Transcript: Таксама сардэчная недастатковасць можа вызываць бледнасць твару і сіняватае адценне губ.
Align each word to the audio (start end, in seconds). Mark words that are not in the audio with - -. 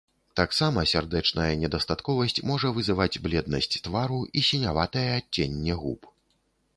Таксама 0.39 0.83
сардэчная 0.91 1.49
недастатковасць 1.63 2.41
можа 2.51 2.71
вызываць 2.77 3.21
бледнасць 3.27 3.69
твару 3.89 4.19
і 4.41 4.43
сіняватае 4.51 5.07
адценне 5.19 5.73
губ. 5.83 6.09